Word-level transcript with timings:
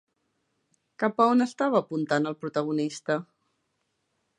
Cap 1.03 1.21
a 1.25 1.29
on 1.35 1.47
estava 1.47 1.83
apuntant 1.85 2.29
el 2.33 2.41
protagonista? 2.43 3.23